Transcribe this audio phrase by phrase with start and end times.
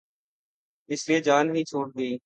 [0.89, 2.13] اس لیے جان ہی چھوٹ گئی۔